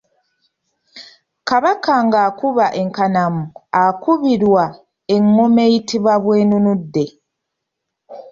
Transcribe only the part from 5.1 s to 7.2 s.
engoma eyitibwa bwenunudde.